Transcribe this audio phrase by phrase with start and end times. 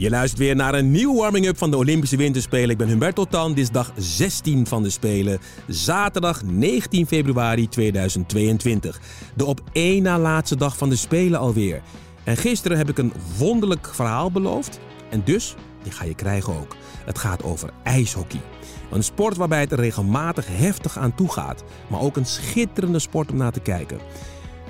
[0.00, 2.70] Je luistert weer naar een nieuwe warming-up van de Olympische Winterspelen.
[2.70, 3.48] Ik ben Humberto Tan.
[3.54, 5.38] Dit is dag 16 van de Spelen.
[5.66, 9.00] Zaterdag 19 februari 2022.
[9.34, 11.82] De op één na laatste dag van de Spelen alweer.
[12.24, 14.80] En gisteren heb ik een wonderlijk verhaal beloofd.
[15.10, 16.76] En dus, die ga je krijgen ook.
[17.04, 18.40] Het gaat over ijshockey.
[18.90, 21.64] Een sport waarbij het regelmatig heftig aan toe gaat.
[21.88, 23.98] Maar ook een schitterende sport om naar te kijken.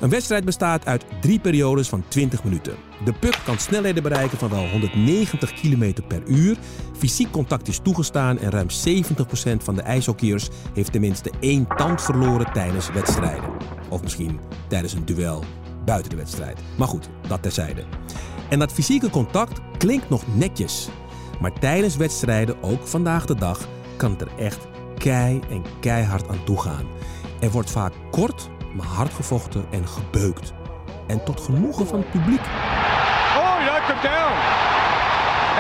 [0.00, 2.76] Een wedstrijd bestaat uit drie periodes van 20 minuten.
[3.04, 6.56] De puck kan snelheden bereiken van wel 190 km per uur.
[6.98, 12.52] Fysiek contact is toegestaan en ruim 70% van de ijshockeyers heeft tenminste één tand verloren
[12.52, 13.50] tijdens wedstrijden.
[13.88, 15.44] Of misschien tijdens een duel
[15.84, 16.58] buiten de wedstrijd.
[16.78, 17.84] Maar goed, dat terzijde.
[18.48, 20.88] En dat fysieke contact klinkt nog netjes.
[21.40, 24.66] Maar tijdens wedstrijden, ook vandaag de dag, kan het er echt
[24.98, 26.86] kei en keihard aan toe gaan.
[27.40, 30.53] Er wordt vaak kort, maar hard gevochten en gebeukt.
[31.07, 32.41] En tot genoegen van het publiek.
[32.41, 34.36] Oh, he knocked him down.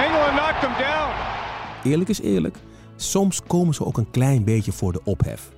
[0.04, 1.12] England knocked him down.
[1.84, 2.56] Eerlijk is eerlijk,
[2.96, 5.50] soms komen ze ook een klein beetje voor de ophef.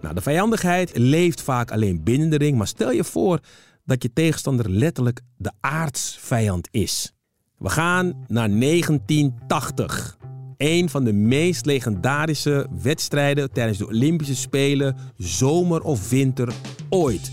[0.00, 3.38] Nou, de vijandigheid leeft vaak alleen binnen de ring, maar stel je voor
[3.84, 7.12] dat je tegenstander letterlijk de aardsvijand is.
[7.58, 10.16] We gaan naar 1980.
[10.56, 16.52] Een van de meest legendarische wedstrijden tijdens de Olympische Spelen, zomer of winter,
[16.88, 17.32] ooit.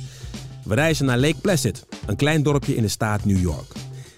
[0.64, 3.74] We reizen naar Lake Placid, een klein dorpje in de staat New York.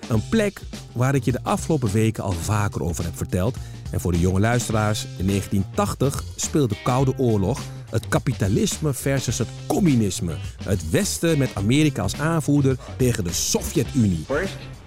[0.10, 0.62] Een plek
[0.92, 3.56] waar ik je de afgelopen weken al vaker over heb verteld.
[3.92, 7.62] En voor de jonge luisteraars, in 1980 speelde de Koude Oorlog.
[7.90, 10.36] Het kapitalisme versus het communisme.
[10.64, 14.26] Het Westen met Amerika als aanvoerder tegen de Sovjet-Unie.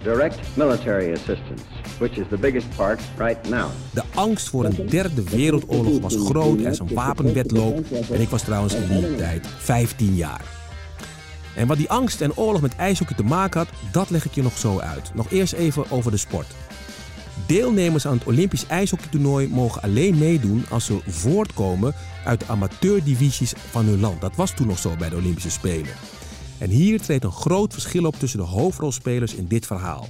[0.06, 1.62] Direct military assistance,
[1.98, 3.70] which is the biggest part right now.
[3.90, 6.60] De angst voor een derde wereldoorlog was groot.
[6.60, 7.84] Er is een wapenwetloop.
[8.12, 10.44] En ik was trouwens in die tijd 15 jaar.
[11.56, 14.42] En wat die angst en oorlog met ijshockey te maken had, dat leg ik je
[14.42, 15.10] nog zo uit.
[15.14, 16.46] Nog eerst even over de sport.
[17.46, 21.94] Deelnemers aan het Olympisch ijshockeytoernooi mogen alleen meedoen als ze voortkomen
[22.24, 24.20] uit de amateurdivisies van hun land.
[24.20, 25.94] Dat was toen nog zo bij de Olympische Spelen.
[26.58, 30.08] En hier treedt een groot verschil op tussen de hoofdrolspelers in dit verhaal.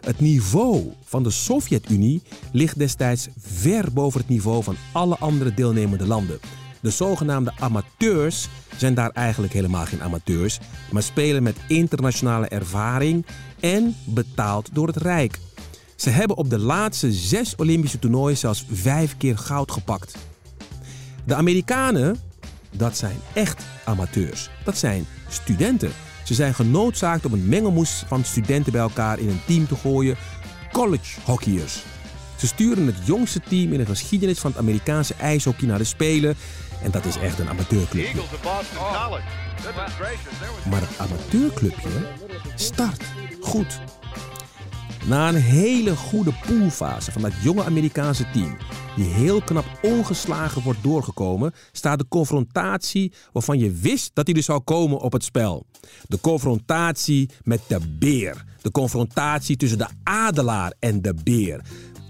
[0.00, 2.22] Het niveau van de Sovjet-Unie
[2.52, 6.40] ligt destijds ver boven het niveau van alle andere deelnemende landen.
[6.80, 10.58] De zogenaamde amateurs zijn daar eigenlijk helemaal geen amateurs,
[10.92, 13.26] maar spelen met internationale ervaring
[13.60, 15.38] en betaald door het Rijk.
[15.96, 20.16] Ze hebben op de laatste zes Olympische toernooien zelfs vijf keer goud gepakt.
[21.24, 22.20] De Amerikanen,
[22.72, 24.50] dat zijn echt amateurs.
[24.64, 25.92] Dat zijn studenten.
[26.24, 30.16] Ze zijn genoodzaakt om een mengelmoes van studenten bij elkaar in een team te gooien.
[30.72, 31.82] College hockeyers.
[32.36, 36.36] Ze sturen het jongste team in de geschiedenis van het Amerikaanse ijshockey naar de Spelen.
[36.82, 38.20] En dat is echt een amateurclubje.
[38.42, 38.66] Was
[40.70, 41.88] Maar het amateurclubje
[42.54, 43.02] start
[43.40, 43.80] goed.
[45.04, 48.56] Na een hele goede poolfase van dat jonge Amerikaanse team,
[48.96, 54.42] die heel knap ongeslagen wordt doorgekomen, staat de confrontatie waarvan je wist dat die er
[54.42, 55.66] zou komen op het spel.
[56.06, 58.44] De confrontatie met de beer.
[58.62, 61.60] De confrontatie tussen de adelaar en de beer.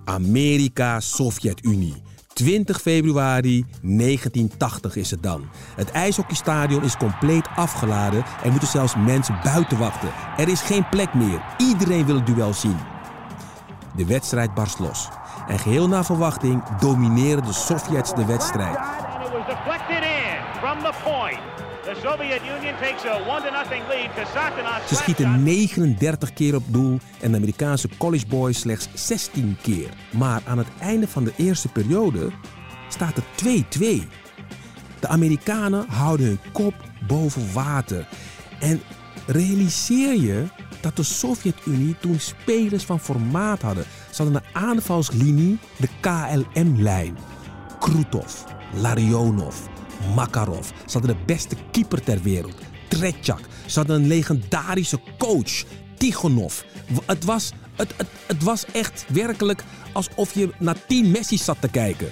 [0.04, 2.02] Amerika-Sovjet-Unie.
[2.32, 5.48] 20 februari 1980 is het dan.
[5.76, 10.12] Het ijshockeystadion is compleet afgeladen en moeten zelfs mensen buiten wachten.
[10.36, 11.42] Er is geen plek meer.
[11.58, 12.76] Iedereen wil het duel zien.
[13.96, 15.08] De wedstrijd barst los.
[15.46, 18.76] En geheel naar verwachting domineren de Sovjets de wedstrijd.
[18.76, 21.38] and it was deflected in from the point.
[21.84, 24.14] The Soviet Union takes a 1 to nothing lead.
[24.14, 29.88] Kazakhstan Ze schieten 39 keer op doel en de Amerikaanse college boys slechts 16 keer.
[30.10, 32.30] Maar aan het einde van de eerste periode
[32.88, 33.24] staat het
[33.78, 34.06] 2-2.
[35.00, 36.74] De Amerikanen houden hun kop
[37.06, 38.08] boven water.
[38.60, 38.82] En
[39.26, 40.44] realiseer je
[40.82, 43.84] dat de Sovjet-Unie toen spelers van formaat hadden.
[44.10, 47.16] Ze hadden een aanvalslinie, de KLM-lijn.
[47.80, 48.34] Krutov,
[48.74, 49.56] Larionov,
[50.14, 50.68] Makarov.
[50.86, 52.54] Ze hadden de beste keeper ter wereld,
[52.88, 53.40] Tretjak.
[53.66, 55.64] Ze hadden een legendarische coach,
[55.96, 56.60] Tigonov.
[56.88, 61.60] W- Het was, het, het, het was echt werkelijk alsof je naar 10 Messi's zat
[61.60, 62.08] te kijken.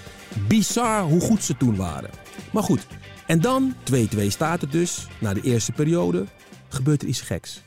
[0.49, 2.11] Bizar hoe goed ze toen waren.
[2.53, 2.87] Maar goed,
[3.27, 5.07] en dan 2-2 staat het dus.
[5.19, 6.25] Na de eerste periode
[6.69, 7.63] gebeurt er iets geks.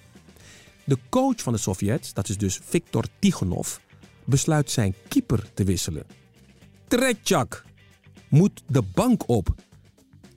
[0.86, 3.78] De coach van de Sovjets, dat is dus Viktor Tigonov,
[4.26, 6.04] besluit zijn keeper te wisselen.
[6.88, 7.64] Tretjak
[8.30, 9.56] moet de bank op.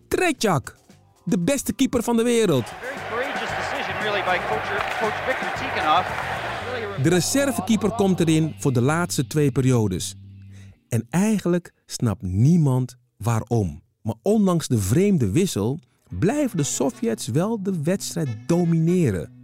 [0.08, 0.76] Tretjak,
[1.25, 2.64] de beste keeper van de wereld.
[5.58, 6.06] Tikhonov.
[7.02, 10.14] De reservekeeper komt erin voor de laatste twee periodes.
[10.88, 13.82] En eigenlijk snapt niemand waarom.
[14.02, 15.78] Maar ondanks de vreemde wissel
[16.08, 19.35] blijven de Sovjets wel de wedstrijd domineren.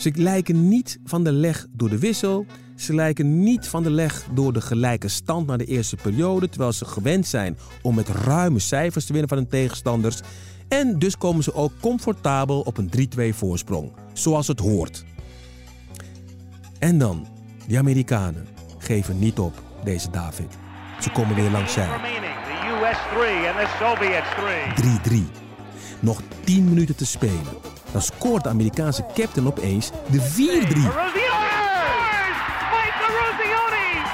[0.00, 2.46] Ze lijken niet van de leg door de wissel.
[2.76, 6.48] Ze lijken niet van de leg door de gelijke stand na de eerste periode.
[6.48, 10.20] Terwijl ze gewend zijn om met ruime cijfers te winnen van hun tegenstanders.
[10.68, 12.90] En dus komen ze ook comfortabel op een
[13.32, 13.92] 3-2 voorsprong.
[14.12, 15.04] Zoals het hoort.
[16.78, 17.26] En dan,
[17.66, 18.46] die Amerikanen
[18.78, 20.56] geven niet op, deze David.
[21.00, 21.86] Ze komen weer langs zij.
[21.86, 22.34] remaining.
[22.44, 22.98] The U.S.
[23.14, 25.20] 3 and the Soviets 3.
[25.22, 25.30] 3-3.
[26.00, 27.78] Nog 10 minuten te spelen.
[27.92, 30.22] Dan scoort de Amerikaanse captain opeens de 4-3.
[30.22, 31.50] Erozione!
[32.70, 34.04] Mike Erozione!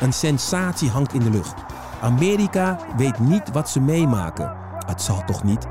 [0.00, 1.54] Een sensatie hangt in de lucht.
[2.00, 4.52] Amerika weet niet wat ze meemaken.
[4.86, 5.66] Het zal toch niet,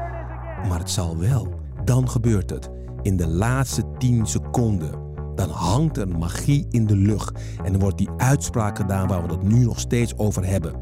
[0.68, 1.60] maar het zal wel.
[1.84, 2.70] Dan gebeurt het.
[3.02, 5.10] In de laatste 10 seconden.
[5.36, 7.40] Dan hangt er magie in de lucht.
[7.64, 10.74] En dan wordt die uitspraak gedaan waar we het nu nog steeds over hebben.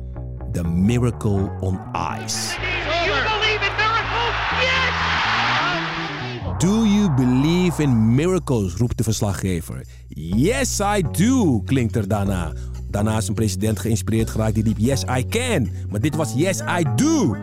[0.51, 1.79] The miracle on
[2.23, 2.57] ice.
[6.59, 8.73] Do you believe in miracles?
[8.75, 9.85] roept de verslaggever.
[10.07, 12.53] Yes, I do, klinkt er daarna.
[12.89, 15.69] Daarna is een president geïnspireerd geraakt die riep Yes, I can.
[15.89, 17.35] Maar dit was Yes, I do.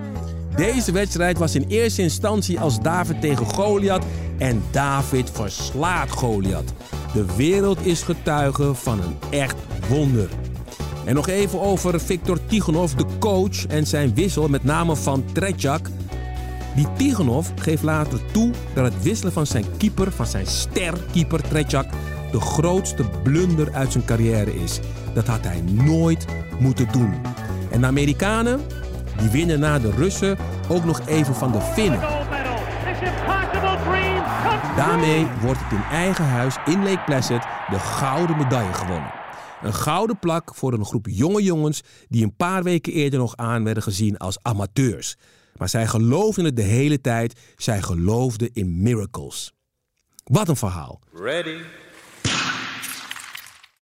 [0.56, 4.04] Deze wedstrijd was in eerste instantie als David tegen Goliath
[4.38, 6.72] en David verslaat Goliath.
[7.12, 9.56] De wereld is getuige van een echt
[9.88, 10.28] wonder.
[11.04, 15.88] En nog even over Viktor Tigonov, de coach en zijn wissel met name van Tretjak.
[16.76, 21.86] Die Tigonov geeft later toe dat het wisselen van zijn keeper, van zijn sterkeeper Tretjak,
[22.32, 24.80] de grootste blunder uit zijn carrière is.
[25.14, 26.26] Dat had hij nooit
[26.58, 27.14] moeten doen.
[27.70, 28.60] En de Amerikanen,
[29.18, 30.38] die winnen na de Russen
[30.68, 32.00] ook nog even van de Finnen.
[34.76, 39.12] Daarmee wordt het in eigen huis in Lake Placid de gouden medaille gewonnen.
[39.62, 43.64] Een gouden plak voor een groep jonge jongens die een paar weken eerder nog aan
[43.64, 45.16] werden gezien als amateurs.
[45.58, 47.40] Maar zij geloofden het de hele tijd.
[47.56, 49.52] Zij geloofden in miracles.
[50.24, 51.00] Wat een verhaal.
[51.12, 51.56] Ready.